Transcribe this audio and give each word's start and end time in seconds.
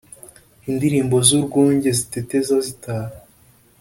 Indilimbo 0.69 1.15
z’urwunge, 1.27 1.89
Ziteteza 1.97 2.55
zitaha, 2.65 3.15